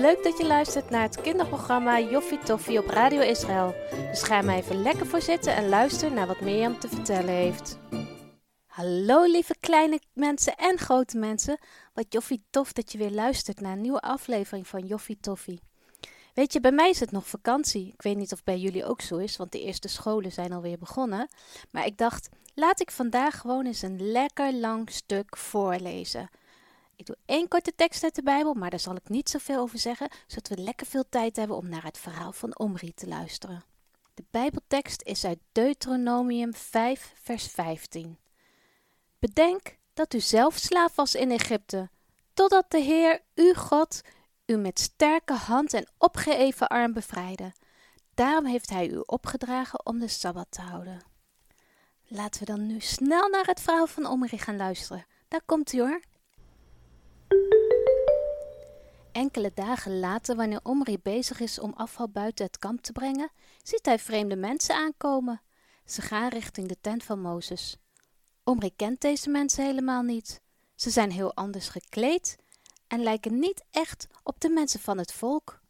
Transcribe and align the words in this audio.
Leuk 0.00 0.22
dat 0.22 0.38
je 0.38 0.46
luistert 0.46 0.90
naar 0.90 1.02
het 1.02 1.20
kinderprogramma 1.20 2.00
Joffie 2.00 2.38
Toffie 2.38 2.78
op 2.78 2.86
Radio 2.86 3.20
Israël. 3.20 3.74
Dus 4.10 4.22
ga 4.22 4.42
maar 4.42 4.54
even 4.54 4.82
lekker 4.82 5.06
voor 5.06 5.20
zitten 5.20 5.54
en 5.56 5.68
luister 5.68 6.12
naar 6.12 6.26
wat 6.26 6.40
Mirjam 6.40 6.78
te 6.78 6.88
vertellen 6.88 7.34
heeft. 7.34 7.78
Hallo 8.66 9.24
lieve 9.24 9.54
kleine 9.60 10.00
mensen 10.12 10.56
en 10.56 10.78
grote 10.78 11.18
mensen. 11.18 11.58
Wat 11.92 12.04
Joffie 12.08 12.44
tof 12.50 12.72
dat 12.72 12.92
je 12.92 12.98
weer 12.98 13.10
luistert 13.10 13.60
naar 13.60 13.72
een 13.72 13.80
nieuwe 13.80 14.00
aflevering 14.00 14.66
van 14.66 14.86
Joffie 14.86 15.18
Toffie. 15.20 15.60
Weet 16.34 16.52
je, 16.52 16.60
bij 16.60 16.72
mij 16.72 16.90
is 16.90 17.00
het 17.00 17.10
nog 17.10 17.26
vakantie. 17.26 17.92
Ik 17.92 18.02
weet 18.02 18.16
niet 18.16 18.32
of 18.32 18.44
bij 18.44 18.58
jullie 18.58 18.84
ook 18.84 19.00
zo 19.00 19.16
is, 19.16 19.36
want 19.36 19.52
de 19.52 19.62
eerste 19.62 19.88
scholen 19.88 20.32
zijn 20.32 20.52
alweer 20.52 20.78
begonnen. 20.78 21.28
Maar 21.70 21.86
ik 21.86 21.98
dacht, 21.98 22.28
laat 22.54 22.80
ik 22.80 22.90
vandaag 22.90 23.40
gewoon 23.40 23.66
eens 23.66 23.82
een 23.82 24.10
lekker 24.10 24.54
lang 24.54 24.90
stuk 24.90 25.36
voorlezen. 25.36 26.28
Ik 26.96 27.06
doe 27.06 27.16
één 27.26 27.48
korte 27.48 27.74
tekst 27.74 28.02
uit 28.02 28.14
de 28.14 28.22
Bijbel, 28.22 28.54
maar 28.54 28.70
daar 28.70 28.80
zal 28.80 28.96
ik 28.96 29.08
niet 29.08 29.28
zoveel 29.28 29.60
over 29.60 29.78
zeggen, 29.78 30.08
zodat 30.26 30.48
we 30.48 30.62
lekker 30.62 30.86
veel 30.86 31.04
tijd 31.08 31.36
hebben 31.36 31.56
om 31.56 31.68
naar 31.68 31.84
het 31.84 31.98
verhaal 31.98 32.32
van 32.32 32.58
Omri 32.58 32.94
te 32.94 33.06
luisteren. 33.06 33.64
De 34.14 34.24
Bijbeltekst 34.30 35.02
is 35.02 35.24
uit 35.24 35.38
Deuteronomium 35.52 36.54
5, 36.54 37.12
vers 37.22 37.46
15. 37.46 38.18
Bedenk 39.18 39.76
dat 39.94 40.14
u 40.14 40.20
zelf 40.20 40.56
slaaf 40.56 40.94
was 40.94 41.14
in 41.14 41.30
Egypte, 41.30 41.90
totdat 42.34 42.70
de 42.70 42.80
Heer, 42.80 43.22
uw 43.34 43.54
God, 43.54 44.00
u 44.46 44.56
met 44.56 44.80
sterke 44.80 45.32
hand 45.32 45.72
en 45.72 45.88
opgeheven 45.98 46.68
arm 46.68 46.92
bevrijdde. 46.92 47.52
Daarom 48.14 48.44
heeft 48.46 48.70
hij 48.70 48.88
u 48.88 49.02
opgedragen 49.06 49.86
om 49.86 49.98
de 49.98 50.08
Sabbat 50.08 50.46
te 50.50 50.60
houden. 50.60 51.02
Laten 52.06 52.40
we 52.40 52.46
dan 52.46 52.66
nu 52.66 52.80
snel 52.80 53.28
naar 53.28 53.46
het 53.46 53.60
verhaal 53.60 53.86
van 53.86 54.06
Omri 54.06 54.38
gaan 54.38 54.56
luisteren. 54.56 55.06
Daar 55.28 55.42
komt 55.46 55.72
u 55.72 55.80
hoor. 55.80 56.00
Enkele 59.14 59.50
dagen 59.54 59.98
later, 59.98 60.36
wanneer 60.36 60.60
Omri 60.62 60.98
bezig 60.98 61.40
is 61.40 61.58
om 61.58 61.72
afval 61.72 62.08
buiten 62.08 62.44
het 62.44 62.58
kamp 62.58 62.80
te 62.80 62.92
brengen, 62.92 63.30
ziet 63.62 63.86
hij 63.86 63.98
vreemde 63.98 64.36
mensen 64.36 64.74
aankomen. 64.74 65.42
Ze 65.84 66.02
gaan 66.02 66.28
richting 66.28 66.68
de 66.68 66.76
tent 66.80 67.04
van 67.04 67.20
Mozes. 67.20 67.76
Omri 68.44 68.76
kent 68.76 69.00
deze 69.00 69.30
mensen 69.30 69.64
helemaal 69.64 70.02
niet. 70.02 70.40
Ze 70.74 70.90
zijn 70.90 71.10
heel 71.10 71.34
anders 71.34 71.68
gekleed 71.68 72.36
en 72.86 73.02
lijken 73.02 73.38
niet 73.38 73.64
echt 73.70 74.06
op 74.22 74.40
de 74.40 74.48
mensen 74.48 74.80
van 74.80 74.98
het 74.98 75.12
volk. 75.12 75.60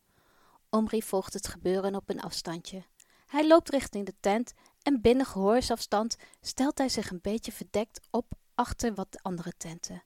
Omri 0.71 1.03
volgt 1.03 1.33
het 1.33 1.49
gebeuren 1.49 1.95
op 1.95 2.11
een 2.11 2.21
afstandje. 2.23 2.85
Hij 3.27 3.47
loopt 3.47 3.71
richting 3.71 4.07
de 4.07 4.15
tent 4.21 4.53
en 4.83 5.01
binnen 5.01 5.27
gehoorsafstand 5.27 6.17
stelt 6.41 6.79
hij 6.79 6.89
zich 6.89 7.11
een 7.11 7.21
beetje 7.23 7.53
verdekt 7.53 8.01
op 8.11 8.33
achter 8.55 8.95
wat 8.95 9.19
andere 9.23 9.53
tenten. 9.57 10.03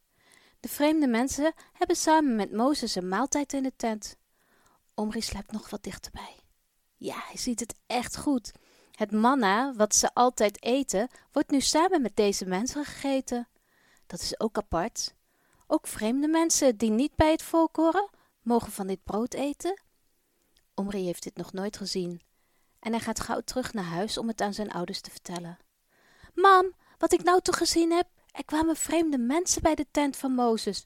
De 0.60 0.68
vreemde 0.68 1.06
mensen 1.06 1.52
hebben 1.72 1.96
samen 1.96 2.36
met 2.36 2.52
Mozes 2.52 2.94
een 2.94 3.08
maaltijd 3.08 3.52
in 3.52 3.62
de 3.62 3.72
tent. 3.76 4.16
Omri 4.94 5.20
sluipt 5.20 5.52
nog 5.52 5.70
wat 5.70 5.82
dichterbij. 5.82 6.36
Ja, 6.96 7.16
hij 7.18 7.36
ziet 7.36 7.60
het 7.60 7.74
echt 7.86 8.16
goed. 8.16 8.52
Het 8.92 9.12
manna, 9.12 9.72
wat 9.74 9.94
ze 9.94 10.14
altijd 10.14 10.62
eten, 10.62 11.08
wordt 11.32 11.50
nu 11.50 11.60
samen 11.60 12.02
met 12.02 12.16
deze 12.16 12.46
mensen 12.46 12.84
gegeten. 12.84 13.48
Dat 14.06 14.20
is 14.20 14.40
ook 14.40 14.56
apart. 14.56 15.14
Ook 15.66 15.86
vreemde 15.86 16.28
mensen 16.28 16.76
die 16.76 16.90
niet 16.90 17.16
bij 17.16 17.30
het 17.30 17.42
volk 17.42 17.76
horen, 17.76 18.08
mogen 18.42 18.72
van 18.72 18.86
dit 18.86 19.04
brood 19.04 19.34
eten. 19.34 19.80
Omri 20.74 21.04
heeft 21.04 21.22
dit 21.22 21.36
nog 21.36 21.52
nooit 21.52 21.76
gezien. 21.76 22.20
En 22.80 22.92
hij 22.92 23.00
gaat 23.00 23.20
gauw 23.20 23.40
terug 23.40 23.72
naar 23.72 23.84
huis 23.84 24.18
om 24.18 24.28
het 24.28 24.40
aan 24.40 24.54
zijn 24.54 24.72
ouders 24.72 25.00
te 25.00 25.10
vertellen. 25.10 25.58
Mam, 26.34 26.74
wat 26.98 27.12
ik 27.12 27.22
nou 27.22 27.40
toch 27.40 27.56
gezien 27.56 27.92
heb? 27.92 28.08
Er 28.32 28.44
kwamen 28.44 28.76
vreemde 28.76 29.18
mensen 29.18 29.62
bij 29.62 29.74
de 29.74 29.86
tent 29.90 30.16
van 30.16 30.32
Mozes. 30.32 30.84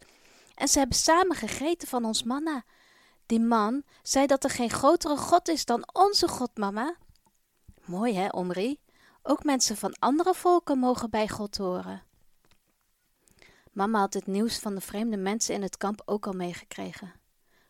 En 0.55 0.69
ze 0.69 0.79
hebben 0.79 0.97
samen 0.97 1.37
gegeten 1.37 1.89
van 1.89 2.05
ons 2.05 2.23
manna. 2.23 2.65
Die 3.27 3.41
man 3.41 3.83
zei 4.03 4.27
dat 4.27 4.45
er 4.45 4.51
geen 4.51 4.71
grotere 4.71 5.17
God 5.17 5.49
is 5.49 5.65
dan 5.65 5.89
onze 5.93 6.29
God, 6.29 6.57
mama. 6.57 6.97
Mooi 7.85 8.15
hè, 8.15 8.29
Omri? 8.29 8.81
Ook 9.23 9.45
mensen 9.45 9.77
van 9.77 9.97
andere 9.99 10.35
volken 10.35 10.79
mogen 10.79 11.11
bij 11.11 11.29
God 11.29 11.57
horen. 11.57 12.03
Mama 13.73 13.99
had 13.99 14.15
het 14.15 14.27
nieuws 14.27 14.59
van 14.59 14.75
de 14.75 14.81
vreemde 14.81 15.17
mensen 15.17 15.55
in 15.55 15.63
het 15.63 15.77
kamp 15.77 16.03
ook 16.05 16.27
al 16.27 16.33
meegekregen. 16.33 17.13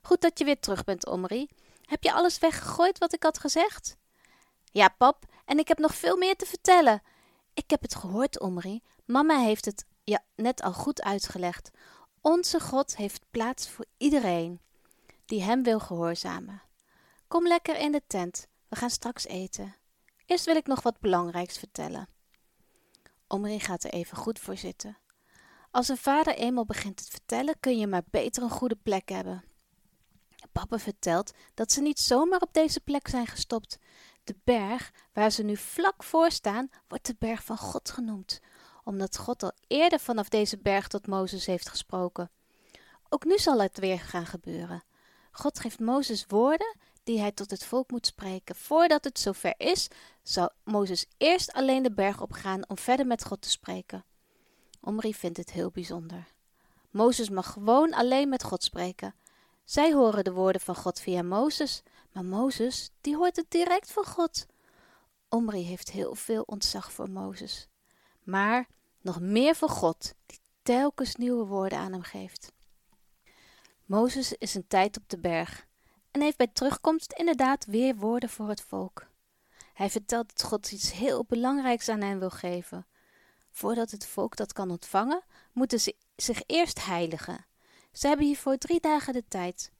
Goed 0.02 0.20
dat 0.20 0.38
je 0.38 0.44
weer 0.44 0.60
terug 0.60 0.84
bent, 0.84 1.06
Omri. 1.06 1.48
Heb 1.82 2.02
je 2.02 2.12
alles 2.12 2.38
weggegooid 2.38 2.98
wat 2.98 3.12
ik 3.12 3.22
had 3.22 3.38
gezegd? 3.38 3.96
Ja, 4.72 4.88
pap, 4.88 5.24
en 5.44 5.58
ik 5.58 5.68
heb 5.68 5.78
nog 5.78 5.94
veel 5.94 6.16
meer 6.16 6.36
te 6.36 6.46
vertellen. 6.46 7.02
Ik 7.54 7.70
heb 7.70 7.82
het 7.82 7.94
gehoord, 7.94 8.40
Omri. 8.40 8.82
Mama 9.12 9.38
heeft 9.38 9.64
het 9.64 9.84
ja, 10.04 10.24
net 10.34 10.62
al 10.62 10.72
goed 10.72 11.02
uitgelegd. 11.02 11.70
Onze 12.20 12.60
God 12.60 12.96
heeft 12.96 13.24
plaats 13.30 13.68
voor 13.68 13.86
iedereen 13.96 14.60
die 15.24 15.42
hem 15.42 15.62
wil 15.62 15.80
gehoorzamen. 15.80 16.62
Kom 17.28 17.46
lekker 17.46 17.78
in 17.78 17.92
de 17.92 18.02
tent. 18.06 18.46
We 18.68 18.76
gaan 18.76 18.90
straks 18.90 19.26
eten. 19.26 19.76
Eerst 20.26 20.44
wil 20.44 20.56
ik 20.56 20.66
nog 20.66 20.82
wat 20.82 21.00
belangrijks 21.00 21.58
vertellen. 21.58 22.08
Omri 23.26 23.60
gaat 23.60 23.84
er 23.84 23.92
even 23.92 24.16
goed 24.16 24.38
voor 24.38 24.56
zitten. 24.56 24.98
Als 25.70 25.88
een 25.88 25.96
vader 25.96 26.34
eenmaal 26.34 26.64
begint 26.64 26.96
te 26.96 27.10
vertellen, 27.10 27.60
kun 27.60 27.78
je 27.78 27.86
maar 27.86 28.04
beter 28.10 28.42
een 28.42 28.50
goede 28.50 28.78
plek 28.82 29.08
hebben. 29.08 29.44
Papa 30.52 30.78
vertelt 30.78 31.32
dat 31.54 31.72
ze 31.72 31.80
niet 31.80 31.98
zomaar 31.98 32.40
op 32.40 32.52
deze 32.52 32.80
plek 32.80 33.08
zijn 33.08 33.26
gestopt. 33.26 33.78
De 34.24 34.36
berg 34.44 34.92
waar 35.12 35.30
ze 35.30 35.42
nu 35.42 35.56
vlak 35.56 36.02
voor 36.02 36.30
staan, 36.30 36.68
wordt 36.88 37.06
de 37.06 37.16
berg 37.18 37.44
van 37.44 37.58
God 37.58 37.90
genoemd, 37.90 38.40
omdat 38.84 39.18
God 39.18 39.42
al 39.42 39.52
eerder 39.66 40.00
vanaf 40.00 40.28
deze 40.28 40.58
berg 40.58 40.88
tot 40.88 41.06
Mozes 41.06 41.46
heeft 41.46 41.68
gesproken. 41.68 42.30
Ook 43.08 43.24
nu 43.24 43.38
zal 43.38 43.60
het 43.60 43.78
weer 43.78 44.00
gaan 44.00 44.26
gebeuren. 44.26 44.82
God 45.30 45.60
geeft 45.60 45.80
Mozes 45.80 46.26
woorden 46.26 46.76
die 47.02 47.20
hij 47.20 47.32
tot 47.32 47.50
het 47.50 47.64
volk 47.64 47.90
moet 47.90 48.06
spreken. 48.06 48.56
Voordat 48.56 49.04
het 49.04 49.18
zover 49.18 49.54
is, 49.56 49.88
zal 50.22 50.50
Mozes 50.64 51.06
eerst 51.16 51.52
alleen 51.52 51.82
de 51.82 51.92
berg 51.92 52.20
opgaan 52.20 52.68
om 52.68 52.78
verder 52.78 53.06
met 53.06 53.24
God 53.24 53.42
te 53.42 53.50
spreken. 53.50 54.04
Omri 54.80 55.14
vindt 55.14 55.36
het 55.36 55.50
heel 55.50 55.70
bijzonder. 55.70 56.26
Mozes 56.90 57.30
mag 57.30 57.52
gewoon 57.52 57.94
alleen 57.94 58.28
met 58.28 58.42
God 58.42 58.64
spreken. 58.64 59.14
Zij 59.64 59.92
horen 59.92 60.24
de 60.24 60.32
woorden 60.32 60.60
van 60.60 60.76
God 60.76 61.00
via 61.00 61.22
Mozes, 61.22 61.82
maar 62.12 62.24
Mozes, 62.24 62.90
die 63.00 63.16
hoort 63.16 63.36
het 63.36 63.46
direct 63.50 63.92
van 63.92 64.04
God. 64.04 64.46
Omri 65.28 65.62
heeft 65.62 65.90
heel 65.90 66.14
veel 66.14 66.42
ontzag 66.42 66.92
voor 66.92 67.10
Mozes, 67.10 67.68
maar 68.22 68.66
nog 69.00 69.20
meer 69.20 69.54
voor 69.54 69.68
God, 69.68 70.14
die 70.26 70.38
telkens 70.62 71.16
nieuwe 71.16 71.44
woorden 71.44 71.78
aan 71.78 71.92
hem 71.92 72.02
geeft. 72.02 72.52
Mozes 73.84 74.32
is 74.32 74.54
een 74.54 74.66
tijd 74.66 74.96
op 74.96 75.08
de 75.08 75.18
berg 75.18 75.66
en 76.10 76.20
heeft 76.20 76.36
bij 76.36 76.50
terugkomst 76.52 77.12
inderdaad 77.12 77.64
weer 77.64 77.96
woorden 77.96 78.28
voor 78.28 78.48
het 78.48 78.60
volk. 78.60 79.06
Hij 79.74 79.90
vertelt 79.90 80.28
dat 80.28 80.48
God 80.48 80.72
iets 80.72 80.92
heel 80.92 81.24
belangrijks 81.28 81.88
aan 81.88 82.00
hen 82.00 82.18
wil 82.18 82.30
geven. 82.30 82.86
Voordat 83.50 83.90
het 83.90 84.06
volk 84.06 84.36
dat 84.36 84.52
kan 84.52 84.70
ontvangen, 84.70 85.22
moeten 85.52 85.80
ze 85.80 85.96
zich 86.16 86.42
eerst 86.46 86.84
heiligen. 86.84 87.46
Ze 87.92 88.06
hebben 88.06 88.26
hiervoor 88.26 88.56
drie 88.56 88.80
dagen 88.80 89.12
de 89.12 89.24
tijd. 89.28 89.72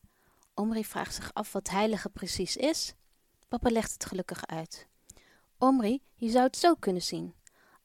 Omri 0.54 0.84
vraagt 0.84 1.14
zich 1.14 1.34
af 1.34 1.52
wat 1.52 1.68
heilige 1.68 2.08
precies 2.08 2.56
is. 2.56 2.94
Papa 3.48 3.70
legt 3.70 3.92
het 3.92 4.04
gelukkig 4.04 4.46
uit. 4.46 4.86
Omri, 5.58 6.02
je 6.14 6.30
zou 6.30 6.44
het 6.44 6.56
zo 6.56 6.74
kunnen 6.74 7.02
zien. 7.02 7.34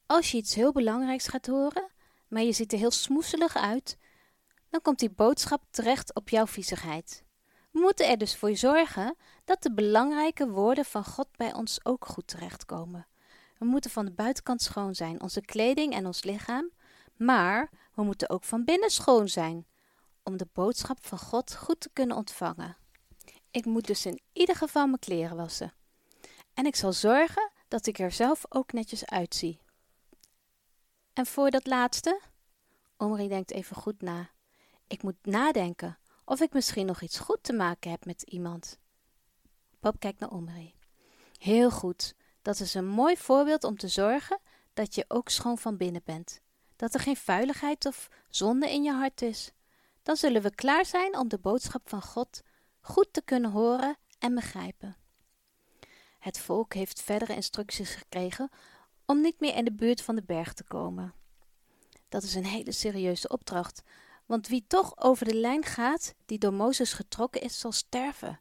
Als 0.07 0.31
je 0.31 0.38
iets 0.38 0.56
heel 0.56 0.72
belangrijks 0.72 1.28
gaat 1.28 1.47
horen, 1.47 1.91
maar 2.28 2.41
je 2.41 2.51
ziet 2.51 2.72
er 2.72 2.78
heel 2.78 2.91
smoeselig 2.91 3.56
uit, 3.56 3.97
dan 4.69 4.81
komt 4.81 5.00
die 5.00 5.09
boodschap 5.09 5.63
terecht 5.69 6.16
op 6.16 6.29
jouw 6.29 6.47
viezigheid. 6.47 7.23
We 7.72 7.79
moeten 7.79 8.07
er 8.07 8.18
dus 8.18 8.35
voor 8.35 8.56
zorgen 8.56 9.16
dat 9.45 9.63
de 9.63 9.73
belangrijke 9.73 10.50
woorden 10.50 10.85
van 10.85 11.06
God 11.06 11.28
bij 11.38 11.53
ons 11.53 11.85
ook 11.85 12.06
goed 12.06 12.28
terechtkomen. 12.28 13.07
We 13.57 13.66
moeten 13.66 13.91
van 13.91 14.06
de 14.06 14.12
buitenkant 14.12 14.62
schoon 14.62 14.95
zijn, 14.95 15.22
onze 15.22 15.41
kleding 15.41 15.94
en 15.94 16.06
ons 16.06 16.24
lichaam, 16.24 16.72
maar 17.16 17.69
we 17.94 18.03
moeten 18.03 18.29
ook 18.29 18.44
van 18.44 18.63
binnen 18.63 18.89
schoon 18.89 19.28
zijn, 19.28 19.66
om 20.24 20.38
de 20.38 20.47
boodschap 20.53 21.06
van 21.06 21.19
God 21.19 21.56
goed 21.56 21.79
te 21.79 21.89
kunnen 21.94 22.18
ontvangen. 22.18 22.77
Ik 23.51 23.65
moet 23.65 23.88
dus 23.88 24.06
in 24.06 24.21
ieder 24.33 24.56
geval 24.56 24.88
mijn 24.88 25.00
kleren 25.00 25.38
wassen. 25.38 25.74
En 26.53 26.65
ik 26.65 26.75
zal 26.75 26.94
zorgen 26.94 27.51
dat 27.68 27.86
ik 27.86 28.00
er 28.00 28.12
zelf 28.12 28.45
ook 28.50 28.74
netjes 28.74 29.06
uitzie. 29.06 29.65
En 31.18 31.25
voor 31.25 31.50
dat 31.50 31.68
laatste? 31.68 32.22
Omri 32.98 33.28
denkt 33.28 33.52
even 33.52 33.75
goed 33.75 34.02
na. 34.02 34.30
Ik 34.88 35.04
moet 35.04 35.25
nadenken 35.25 35.98
of 36.25 36.42
ik 36.42 36.54
misschien 36.54 36.86
nog 36.86 37.02
iets 37.02 37.19
goed 37.19 37.44
te 37.44 37.54
maken 37.54 37.92
heb 37.92 38.06
met 38.06 38.22
iemand. 38.22 38.80
Pap 39.80 40.00
kijkt 40.00 40.19
naar 40.19 40.31
Omri. 40.31 40.75
Heel 41.38 41.72
goed. 41.72 42.16
Dat 42.42 42.60
is 42.60 42.74
een 42.74 42.88
mooi 42.88 43.18
voorbeeld 43.18 43.64
om 43.64 43.78
te 43.78 43.88
zorgen 43.88 44.40
dat 44.74 44.96
je 44.96 45.06
ook 45.08 45.30
schoon 45.30 45.58
van 45.58 45.78
binnen 45.78 46.02
bent. 46.06 46.42
Dat 46.75 46.94
er 46.94 47.00
geen 47.00 47.18
vuiligheid 47.18 47.86
of 47.86 48.10
zonde 48.30 48.72
in 48.72 48.84
je 48.84 48.94
hart 48.94 49.22
is. 49.22 49.52
Dan 50.04 50.16
zullen 50.16 50.42
we 50.42 50.56
klaar 50.56 50.86
zijn 50.86 51.18
om 51.18 51.28
de 51.28 51.40
boodschap 51.40 51.90
van 51.90 52.02
God 52.02 52.42
goed 52.80 53.13
te 53.13 53.22
kunnen 53.22 53.52
horen 53.52 53.98
en 54.20 54.36
begrijpen. 54.36 54.98
Het 56.20 56.40
volk 56.40 56.74
heeft 56.74 57.02
verdere 57.02 57.36
instructies 57.36 57.96
gekregen 57.96 58.50
om 59.07 59.21
niet 59.21 59.39
meer 59.39 59.56
in 59.56 59.65
de 59.65 59.74
buurt 59.74 60.01
van 60.01 60.15
de 60.15 60.24
berg 60.24 60.54
te 60.54 60.63
komen. 60.63 61.13
Dat 62.09 62.24
is 62.24 62.36
een 62.36 62.45
hele 62.45 62.71
serieuze 62.71 63.27
opdracht, 63.27 63.81
want 64.25 64.48
wie 64.48 64.65
toch 64.68 64.98
over 64.98 65.25
de 65.25 65.36
lijn 65.36 65.63
gaat 65.63 66.13
die 66.25 66.38
door 66.38 66.54
Mozes 66.54 66.94
getrokken 66.94 67.42
is, 67.42 67.59
zal 67.59 67.71
sterven. 67.71 68.39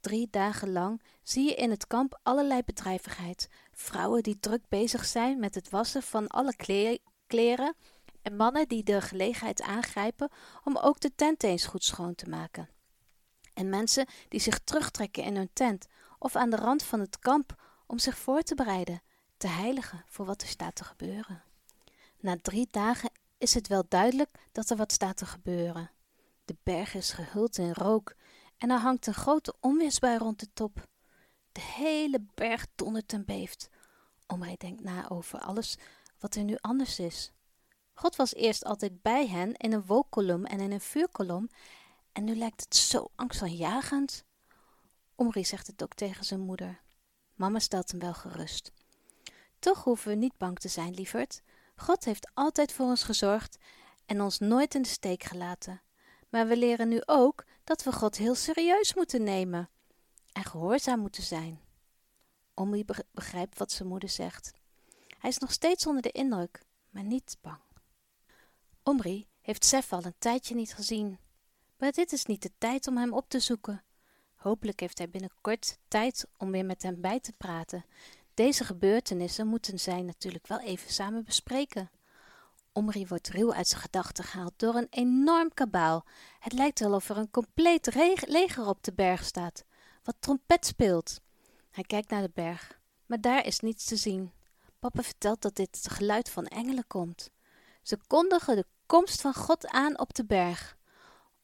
Drie 0.00 0.28
dagen 0.30 0.72
lang 0.72 1.02
zie 1.22 1.44
je 1.44 1.54
in 1.54 1.70
het 1.70 1.86
kamp 1.86 2.20
allerlei 2.22 2.62
bedrijvigheid. 2.62 3.48
Vrouwen 3.72 4.22
die 4.22 4.40
druk 4.40 4.68
bezig 4.68 5.04
zijn 5.04 5.38
met 5.38 5.54
het 5.54 5.70
wassen 5.70 6.02
van 6.02 6.26
alle 6.26 6.54
kleren 7.26 7.74
en 8.22 8.36
mannen 8.36 8.68
die 8.68 8.82
de 8.82 9.00
gelegenheid 9.00 9.62
aangrijpen 9.62 10.30
om 10.64 10.76
ook 10.76 11.00
de 11.00 11.14
tent 11.14 11.42
eens 11.42 11.66
goed 11.66 11.84
schoon 11.84 12.14
te 12.14 12.28
maken. 12.28 12.68
En 13.54 13.68
mensen 13.68 14.06
die 14.28 14.40
zich 14.40 14.58
terugtrekken 14.58 15.24
in 15.24 15.36
hun 15.36 15.50
tent 15.52 15.86
of 16.18 16.36
aan 16.36 16.50
de 16.50 16.56
rand 16.56 16.82
van 16.82 17.00
het 17.00 17.18
kamp 17.18 17.62
om 17.86 17.98
zich 17.98 18.18
voor 18.18 18.42
te 18.42 18.54
bereiden, 18.54 19.02
te 19.38 19.46
heiligen 19.46 20.04
voor 20.06 20.26
wat 20.26 20.42
er 20.42 20.48
staat 20.48 20.74
te 20.74 20.84
gebeuren. 20.84 21.42
Na 22.20 22.36
drie 22.42 22.68
dagen 22.70 23.10
is 23.38 23.54
het 23.54 23.68
wel 23.68 23.84
duidelijk 23.88 24.30
dat 24.52 24.70
er 24.70 24.76
wat 24.76 24.92
staat 24.92 25.16
te 25.16 25.26
gebeuren. 25.26 25.90
De 26.44 26.56
berg 26.62 26.94
is 26.94 27.12
gehuld 27.12 27.58
in 27.58 27.72
rook 27.72 28.14
en 28.56 28.70
er 28.70 28.78
hangt 28.78 29.06
een 29.06 29.14
grote 29.14 29.54
onweersbui 29.60 30.18
rond 30.18 30.40
de 30.40 30.48
top. 30.52 30.88
De 31.52 31.60
hele 31.60 32.20
berg 32.34 32.66
dondert 32.74 33.12
en 33.12 33.24
beeft. 33.24 33.68
Omri 34.26 34.56
denkt 34.56 34.82
na 34.82 35.08
over 35.08 35.38
alles 35.38 35.78
wat 36.18 36.34
er 36.34 36.44
nu 36.44 36.56
anders 36.60 36.98
is. 36.98 37.32
God 37.94 38.16
was 38.16 38.34
eerst 38.34 38.64
altijd 38.64 39.02
bij 39.02 39.26
hen 39.26 39.54
in 39.54 39.72
een 39.72 39.86
wolkkolom 39.86 40.44
en 40.44 40.60
in 40.60 40.72
een 40.72 40.80
vuurkolom, 40.80 41.48
en 42.12 42.24
nu 42.24 42.36
lijkt 42.36 42.60
het 42.60 42.76
zo 42.76 43.10
angstaanjagend. 43.14 44.24
Omri 45.14 45.44
zegt 45.44 45.66
het 45.66 45.82
ook 45.82 45.94
tegen 45.94 46.24
zijn 46.24 46.40
moeder. 46.40 46.80
Mama 47.34 47.58
stelt 47.58 47.90
hem 47.90 48.00
wel 48.00 48.14
gerust. 48.14 48.72
Toch 49.58 49.84
hoeven 49.84 50.08
we 50.08 50.14
niet 50.14 50.36
bang 50.36 50.58
te 50.58 50.68
zijn, 50.68 50.94
lieverd. 50.94 51.42
God 51.76 52.04
heeft 52.04 52.30
altijd 52.34 52.72
voor 52.72 52.86
ons 52.86 53.02
gezorgd 53.02 53.58
en 54.06 54.20
ons 54.20 54.38
nooit 54.38 54.74
in 54.74 54.82
de 54.82 54.88
steek 54.88 55.22
gelaten. 55.22 55.82
Maar 56.28 56.46
we 56.46 56.56
leren 56.56 56.88
nu 56.88 57.02
ook 57.06 57.44
dat 57.64 57.82
we 57.82 57.92
God 57.92 58.16
heel 58.16 58.34
serieus 58.34 58.94
moeten 58.94 59.22
nemen 59.22 59.68
en 60.32 60.44
gehoorzaam 60.44 61.00
moeten 61.00 61.22
zijn. 61.22 61.60
Omri 62.54 62.84
begrijpt 63.12 63.58
wat 63.58 63.72
zijn 63.72 63.88
moeder 63.88 64.08
zegt. 64.08 64.52
Hij 65.18 65.30
is 65.30 65.38
nog 65.38 65.52
steeds 65.52 65.86
onder 65.86 66.02
de 66.02 66.10
indruk, 66.10 66.62
maar 66.90 67.04
niet 67.04 67.36
bang. 67.40 67.60
Omri 68.82 69.26
heeft 69.40 69.64
Sef 69.64 69.92
al 69.92 70.04
een 70.04 70.18
tijdje 70.18 70.54
niet 70.54 70.74
gezien, 70.74 71.18
maar 71.76 71.92
dit 71.92 72.12
is 72.12 72.24
niet 72.24 72.42
de 72.42 72.50
tijd 72.58 72.86
om 72.86 72.96
hem 72.96 73.12
op 73.12 73.28
te 73.28 73.40
zoeken. 73.40 73.82
Hopelijk 74.34 74.80
heeft 74.80 74.98
hij 74.98 75.08
binnenkort 75.08 75.78
tijd 75.88 76.26
om 76.36 76.50
weer 76.50 76.64
met 76.64 76.82
hem 76.82 77.00
bij 77.00 77.20
te 77.20 77.32
praten. 77.32 77.84
Deze 78.38 78.64
gebeurtenissen 78.64 79.46
moeten 79.46 79.78
zij 79.78 80.02
natuurlijk 80.02 80.46
wel 80.46 80.60
even 80.60 80.92
samen 80.92 81.24
bespreken. 81.24 81.90
Omri 82.72 83.06
wordt 83.06 83.28
ruw 83.28 83.52
uit 83.52 83.68
zijn 83.68 83.80
gedachten 83.80 84.24
gehaald 84.24 84.52
door 84.56 84.74
een 84.74 84.86
enorm 84.90 85.54
kabaal. 85.54 86.04
Het 86.38 86.52
lijkt 86.52 86.80
wel 86.80 86.94
of 86.94 87.08
er 87.08 87.16
een 87.16 87.30
compleet 87.30 87.94
leger 88.26 88.66
op 88.66 88.82
de 88.82 88.92
berg 88.92 89.24
staat, 89.24 89.64
wat 90.02 90.16
trompet 90.18 90.66
speelt. 90.66 91.20
Hij 91.70 91.84
kijkt 91.84 92.10
naar 92.10 92.22
de 92.22 92.30
berg, 92.34 92.80
maar 93.06 93.20
daar 93.20 93.46
is 93.46 93.60
niets 93.60 93.84
te 93.84 93.96
zien. 93.96 94.32
Papa 94.78 95.02
vertelt 95.02 95.42
dat 95.42 95.56
dit 95.56 95.76
het 95.82 95.92
geluid 95.92 96.30
van 96.30 96.46
engelen 96.46 96.86
komt. 96.86 97.30
Ze 97.82 97.98
kondigen 98.06 98.56
de 98.56 98.66
komst 98.86 99.20
van 99.20 99.34
God 99.34 99.66
aan 99.66 99.98
op 99.98 100.14
de 100.14 100.24
berg. 100.24 100.76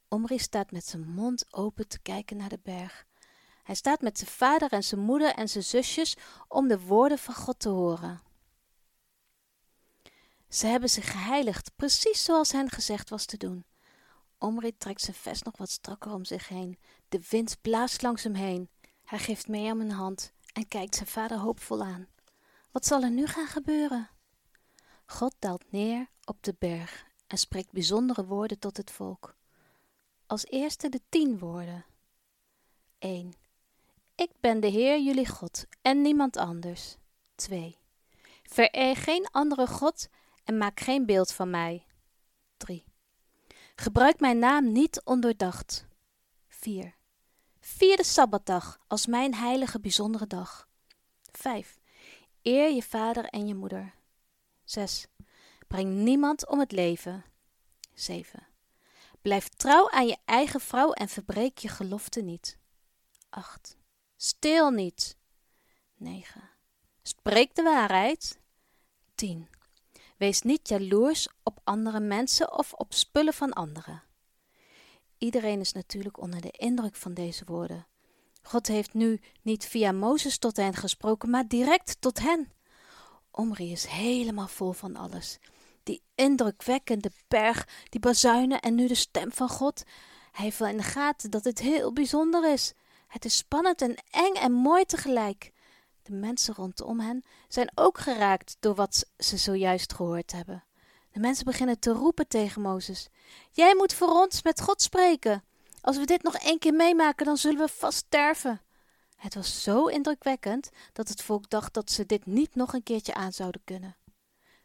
Omri 0.09 0.39
staat 0.39 0.71
met 0.71 0.87
zijn 0.87 1.09
mond 1.09 1.45
open 1.51 1.89
te 1.89 1.99
kijken 1.99 2.37
naar 2.37 2.49
de 2.49 2.61
berg. 2.63 3.07
Hij 3.65 3.75
staat 3.75 4.01
met 4.01 4.19
zijn 4.19 4.31
vader 4.31 4.73
en 4.73 4.85
zijn 4.85 5.01
moeder 5.01 5.35
en 5.35 5.49
zijn 5.49 5.65
zusjes 5.65 6.17
om 6.49 6.69
de 6.69 6.81
woorden 6.81 7.19
van 7.19 7.35
God 7.35 7.59
te 7.59 7.69
horen. 7.69 8.23
Ze 10.49 10.67
hebben 10.67 10.91
zich 10.91 11.11
geheiligd, 11.11 11.71
precies 11.77 12.25
zoals 12.25 12.53
hen 12.53 12.71
gezegd 12.71 13.11
was 13.11 13.25
te 13.25 13.37
doen. 13.37 13.65
Omri 14.39 14.77
trekt 14.77 15.01
zijn 15.01 15.17
vest 15.17 15.45
nog 15.45 15.57
wat 15.57 15.71
strakker 15.71 16.13
om 16.13 16.25
zich 16.25 16.49
heen. 16.49 16.79
De 17.09 17.21
wind 17.31 17.61
blaast 17.61 18.03
langs 18.03 18.23
hem 18.23 18.35
heen. 18.35 18.69
Hij 19.05 19.19
geeft 19.19 19.49
Mirjam 19.49 19.81
een 19.81 19.91
hand 19.91 20.33
en 20.53 20.69
kijkt 20.69 20.95
zijn 20.95 21.09
vader 21.09 21.39
hoopvol 21.39 21.83
aan. 21.83 22.09
Wat 22.71 22.87
zal 22.87 23.03
er 23.03 23.11
nu 23.11 23.27
gaan 23.27 23.47
gebeuren? 23.47 24.11
God 25.07 25.35
daalt 25.39 25.73
neer 25.73 26.09
op 26.25 26.43
de 26.43 26.55
berg 26.59 27.07
en 27.27 27.39
spreekt 27.39 27.73
bijzondere 27.73 28.25
woorden 28.25 28.59
tot 28.59 28.77
het 28.77 28.91
volk. 28.91 29.35
Als 30.27 30.47
eerste 30.47 30.89
de 30.89 31.01
tien 31.09 31.39
woorden. 31.39 31.85
1. 32.99 33.33
Ik 34.17 34.31
ben 34.41 34.61
de 34.61 34.67
Heer 34.67 35.01
jullie 35.01 35.29
God 35.29 35.67
en 35.83 36.03
niemand 36.03 36.37
anders. 36.37 36.97
2. 37.35 37.79
Vereer 38.43 38.97
geen 38.97 39.29
andere 39.31 39.67
God 39.67 40.09
en 40.45 40.59
maak 40.59 40.81
geen 40.81 41.07
beeld 41.07 41.33
van 41.33 41.51
mij. 41.51 41.87
3. 42.57 42.85
Gebruik 43.75 44.21
mijn 44.21 44.39
naam 44.39 44.73
niet 44.73 45.01
ondoordacht. 45.05 45.87
4. 46.49 46.95
Vier 47.61 47.97
de 47.97 48.05
Sabbatdag 48.05 48.79
als 48.87 49.07
mijn 49.07 49.35
heilige 49.35 49.81
bijzondere 49.81 50.27
dag. 50.27 50.69
5. 51.33 51.81
Eer 52.43 52.71
je 52.71 52.83
vader 52.83 53.25
en 53.25 53.47
je 53.47 53.55
moeder. 53.55 53.95
6. 54.65 55.07
Breng 55.67 55.95
niemand 55.95 56.49
om 56.49 56.59
het 56.59 56.73
leven. 56.73 57.25
7. 57.95 58.47
Blijf 59.23 59.49
trouw 59.49 59.91
aan 59.91 60.07
je 60.07 60.17
eigen 60.25 60.61
vrouw 60.61 60.93
en 60.93 61.09
verbreek 61.09 61.59
je 61.59 61.69
gelofte 61.69 62.21
niet. 62.21 62.59
8. 63.29 63.77
Stil 64.17 64.71
niet. 64.71 65.17
9. 65.97 66.51
Spreek 67.03 67.55
de 67.55 67.63
waarheid. 67.63 68.39
10. 69.15 69.49
Wees 70.17 70.43
niet 70.43 70.69
jaloers 70.69 71.29
op 71.43 71.61
andere 71.65 72.01
mensen 72.01 72.59
of 72.59 72.73
op 72.73 72.93
spullen 72.93 73.35
van 73.35 73.53
anderen. 73.53 74.03
Iedereen 75.19 75.61
is 75.61 75.73
natuurlijk 75.73 76.21
onder 76.21 76.41
de 76.41 76.51
indruk 76.51 76.97
van 76.97 77.15
deze 77.15 77.45
woorden. 77.45 77.87
God 78.43 78.67
heeft 78.67 78.95
nu 78.95 79.21
niet 79.43 79.65
via 79.65 79.93
Mozes 79.93 80.39
tot 80.39 80.57
hen 80.57 80.75
gesproken, 80.75 81.31
maar 81.31 81.49
direct 81.49 81.97
tot 82.01 82.21
hen. 82.21 82.53
Omri 83.31 83.73
is 83.73 83.87
helemaal 83.87 84.49
vol 84.49 84.73
van 84.73 84.97
alles. 84.97 85.39
Die 85.83 86.03
indrukwekkende 86.15 87.11
berg, 87.29 87.69
die 87.89 88.01
bazuinen 88.01 88.61
en 88.61 88.75
nu 88.75 88.87
de 88.87 88.95
stem 88.95 89.33
van 89.33 89.49
God. 89.49 89.83
Hij 90.33 90.45
heeft 90.45 90.59
wel 90.59 90.69
in 90.69 90.77
de 90.77 90.83
gaten 90.83 91.31
dat 91.31 91.45
het 91.45 91.59
heel 91.59 91.93
bijzonder 91.93 92.53
is. 92.53 92.73
Het 93.15 93.25
is 93.25 93.37
spannend 93.37 93.83
en 93.83 93.97
eng 94.11 94.35
en 94.35 94.53
mooi 94.53 94.85
tegelijk. 94.85 95.53
De 96.03 96.13
mensen 96.13 96.55
rondom 96.55 97.01
hen 97.01 97.25
zijn 97.49 97.71
ook 97.75 97.99
geraakt 97.99 98.57
door 98.61 98.75
wat 98.75 99.07
ze 99.19 99.37
zojuist 99.37 99.93
gehoord 99.93 100.33
hebben. 100.33 100.65
De 101.11 101.21
mensen 101.21 101.45
beginnen 101.45 101.79
te 101.79 101.91
roepen 101.91 102.29
tegen 102.29 102.63
Mozes: 102.63 103.09
Jij 103.51 103.75
moet 103.75 103.95
voor 103.95 104.09
ons 104.09 104.43
met 104.43 104.61
God 104.61 104.83
spreken. 104.83 105.45
Als 105.81 105.97
we 105.97 106.05
dit 106.05 106.23
nog 106.23 106.35
één 106.35 106.59
keer 106.59 106.75
meemaken, 106.75 107.27
dan 107.27 107.37
zullen 107.37 107.59
we 107.59 107.69
vast 107.69 107.99
sterven. 107.99 108.61
Het 109.17 109.35
was 109.35 109.63
zo 109.63 109.87
indrukwekkend 109.87 110.71
dat 110.93 111.09
het 111.09 111.23
volk 111.23 111.51
dacht 111.51 111.75
dat 111.75 111.91
ze 111.91 112.07
dit 112.07 112.27
niet 112.27 112.55
nog 112.55 112.73
een 112.73 112.83
keertje 112.83 113.15
aan 113.15 113.33
zouden 113.33 113.61
kunnen. 113.65 113.97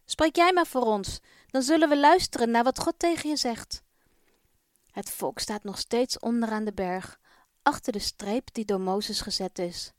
Spreek 0.06 0.36
jij 0.36 0.54
maar 0.54 0.68
voor 0.68 0.86
ons, 0.86 1.20
dan 1.48 1.62
zullen 1.62 1.90
we 1.90 1.98
luisteren 1.98 2.52
naar 2.52 2.64
wat 2.64 2.80
God 2.80 2.94
tegen 2.98 3.30
je 3.30 3.38
zegt. 3.38 3.84
Het 4.92 5.10
volk 5.10 5.40
staat 5.40 5.64
nog 5.64 5.78
steeds 5.78 6.20
onderaan 6.20 6.66
de 6.66 6.74
berg, 6.74 7.20
achter 7.70 7.92
de 7.92 8.00
streep 8.00 8.54
die 8.54 8.66
door 8.66 8.82
Mozes 8.82 9.22
gezet 9.22 9.60
is. 9.60 9.94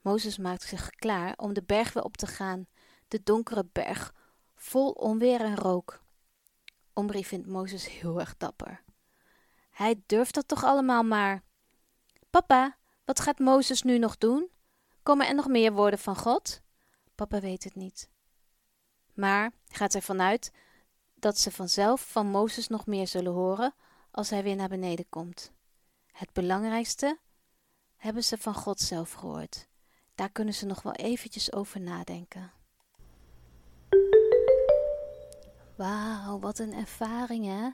Mozes 0.00 0.38
maakt 0.38 0.62
zich 0.62 0.90
klaar 0.90 1.34
om 1.36 1.52
de 1.52 1.62
berg 1.62 1.92
weer 1.92 2.04
op 2.04 2.16
te 2.16 2.26
gaan, 2.26 2.66
de 3.08 3.22
donkere 3.22 3.64
berg, 3.72 4.14
vol 4.54 4.90
onweer 4.90 5.40
en 5.40 5.56
rook. 5.56 6.02
Omri 6.92 7.24
vindt 7.24 7.46
Mozes 7.46 7.88
heel 7.88 8.20
erg 8.20 8.36
dapper. 8.36 8.82
Hij 9.70 10.02
durft 10.06 10.34
dat 10.34 10.48
toch 10.48 10.64
allemaal 10.64 11.02
maar. 11.02 11.42
Papa, 12.30 12.76
wat 13.04 13.20
gaat 13.20 13.38
Mozes 13.38 13.82
nu 13.82 13.98
nog 13.98 14.18
doen? 14.18 14.50
Komen 15.02 15.26
er 15.26 15.34
nog 15.34 15.48
meer 15.48 15.72
woorden 15.72 15.98
van 15.98 16.16
God? 16.16 16.60
Papa 17.14 17.40
weet 17.40 17.64
het 17.64 17.74
niet. 17.74 18.08
Maar 19.14 19.52
gaat 19.68 19.94
ervan 19.94 20.20
uit 20.20 20.52
dat 21.14 21.38
ze 21.38 21.50
vanzelf 21.50 22.10
van 22.10 22.26
Mozes 22.26 22.68
nog 22.68 22.86
meer 22.86 23.06
zullen 23.06 23.32
horen 23.32 23.74
als 24.10 24.30
hij 24.30 24.42
weer 24.42 24.56
naar 24.56 24.68
beneden 24.68 25.08
komt. 25.08 25.51
Het 26.12 26.32
belangrijkste 26.32 27.18
hebben 27.96 28.24
ze 28.24 28.38
van 28.38 28.54
God 28.54 28.80
zelf 28.80 29.12
gehoord. 29.12 29.68
Daar 30.14 30.30
kunnen 30.30 30.54
ze 30.54 30.66
nog 30.66 30.82
wel 30.82 30.92
eventjes 30.92 31.52
over 31.52 31.80
nadenken. 31.80 32.52
Wauw, 35.76 36.38
wat 36.38 36.58
een 36.58 36.72
ervaring 36.72 37.44
hè? 37.46 37.70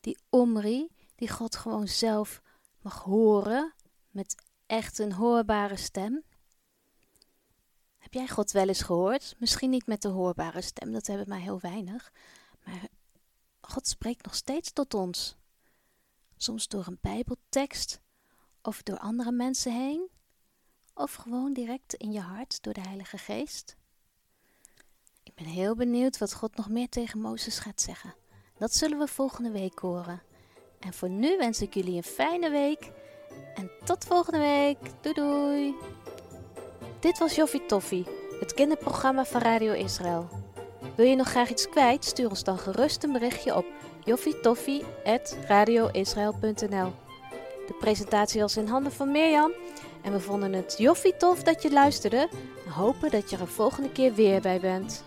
Die 0.00 0.18
Omri, 0.30 0.88
die 1.14 1.30
God 1.30 1.56
gewoon 1.56 1.88
zelf 1.88 2.42
mag 2.80 3.02
horen 3.02 3.74
met 4.10 4.34
echt 4.66 4.98
een 4.98 5.12
hoorbare 5.12 5.76
stem. 5.76 6.22
Heb 7.98 8.12
jij 8.12 8.28
God 8.28 8.50
wel 8.50 8.68
eens 8.68 8.82
gehoord? 8.82 9.34
Misschien 9.38 9.70
niet 9.70 9.86
met 9.86 10.02
de 10.02 10.08
hoorbare 10.08 10.62
stem, 10.62 10.92
dat 10.92 11.06
hebben 11.06 11.28
maar 11.28 11.38
heel 11.38 11.60
weinig. 11.60 12.12
Maar 12.64 12.88
God 13.60 13.88
spreekt 13.88 14.24
nog 14.24 14.34
steeds 14.34 14.72
tot 14.72 14.94
ons. 14.94 15.36
Soms 16.36 16.68
door 16.68 16.86
een 16.86 16.98
Bijbeltekst 17.00 18.00
of 18.62 18.82
door 18.82 18.98
andere 18.98 19.32
mensen 19.32 19.72
heen. 19.72 20.08
Of 20.94 21.14
gewoon 21.14 21.52
direct 21.52 21.94
in 21.94 22.12
je 22.12 22.20
hart 22.20 22.62
door 22.62 22.72
de 22.72 22.80
Heilige 22.80 23.18
Geest. 23.18 23.76
Ik 25.22 25.34
ben 25.34 25.46
heel 25.46 25.74
benieuwd 25.74 26.18
wat 26.18 26.34
God 26.34 26.56
nog 26.56 26.68
meer 26.68 26.88
tegen 26.88 27.20
Mozes 27.20 27.58
gaat 27.58 27.80
zeggen. 27.80 28.14
Dat 28.58 28.74
zullen 28.74 28.98
we 28.98 29.06
volgende 29.06 29.50
week 29.50 29.78
horen. 29.78 30.22
En 30.80 30.92
voor 30.92 31.08
nu 31.08 31.36
wens 31.36 31.60
ik 31.60 31.74
jullie 31.74 31.96
een 31.96 32.02
fijne 32.02 32.50
week. 32.50 32.90
En 33.54 33.70
tot 33.84 34.04
volgende 34.04 34.38
week. 34.38 34.78
Doei 35.00 35.14
doei. 35.14 35.74
Dit 37.00 37.18
was 37.18 37.34
Joffie 37.34 37.66
Toffie, 37.66 38.06
het 38.40 38.54
kinderprogramma 38.54 39.24
van 39.24 39.40
Radio 39.40 39.72
Israël. 39.72 40.43
Wil 40.96 41.06
je 41.06 41.16
nog 41.16 41.28
graag 41.28 41.50
iets 41.50 41.68
kwijt? 41.68 42.04
Stuur 42.04 42.28
ons 42.28 42.44
dan 42.44 42.58
gerust 42.58 43.04
een 43.04 43.12
berichtje 43.12 43.56
op 43.56 43.66
joffietoffie.radioisrael.nl 44.04 46.92
De 47.66 47.74
presentatie 47.78 48.40
was 48.40 48.56
in 48.56 48.66
handen 48.66 48.92
van 48.92 49.10
Mirjam 49.10 49.52
en 50.02 50.12
we 50.12 50.20
vonden 50.20 50.52
het 50.52 50.74
joffie 50.78 51.16
tof 51.16 51.42
dat 51.42 51.62
je 51.62 51.72
luisterde 51.72 52.28
en 52.66 52.72
hopen 52.72 53.10
dat 53.10 53.30
je 53.30 53.36
er 53.36 53.48
volgende 53.48 53.92
keer 53.92 54.14
weer 54.14 54.40
bij 54.40 54.60
bent. 54.60 55.04